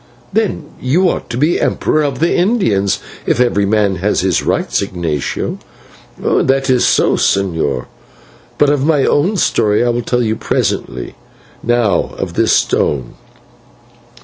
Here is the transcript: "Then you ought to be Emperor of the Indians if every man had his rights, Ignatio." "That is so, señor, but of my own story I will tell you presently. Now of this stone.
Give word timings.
"Then 0.33 0.63
you 0.81 1.07
ought 1.07 1.29
to 1.29 1.37
be 1.37 1.61
Emperor 1.61 2.01
of 2.01 2.17
the 2.17 2.33
Indians 2.35 2.97
if 3.27 3.39
every 3.39 3.67
man 3.67 3.97
had 3.97 4.17
his 4.17 4.41
rights, 4.41 4.81
Ignatio." 4.81 5.59
"That 6.17 6.71
is 6.71 6.87
so, 6.87 7.13
señor, 7.17 7.85
but 8.57 8.71
of 8.71 8.83
my 8.83 9.05
own 9.05 9.37
story 9.37 9.85
I 9.85 9.89
will 9.89 10.01
tell 10.01 10.23
you 10.23 10.35
presently. 10.35 11.13
Now 11.61 12.15
of 12.17 12.33
this 12.33 12.51
stone. 12.51 13.13